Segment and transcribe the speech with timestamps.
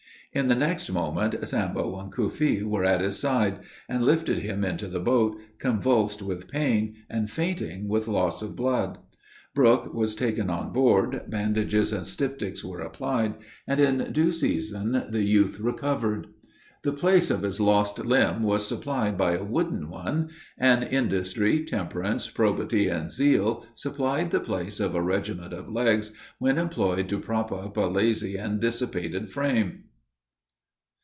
[0.33, 3.59] In the next moment, Sambo and Cuffee were at his side;
[3.89, 8.97] and lifted him into the boat, convulsed with pain, and fainting with loss of blood.
[9.53, 13.33] Brook was taken on board, bandages and styptics were applied,
[13.67, 16.27] and in due season the youth recovered.
[16.83, 22.29] The place of his lost limb was supplied by a wooden one; and industry, temperance,
[22.29, 27.51] probity, and zeal, supplied the place of a regiment of legs, when employed to prop
[27.51, 29.83] up a lazy and dissipated frame.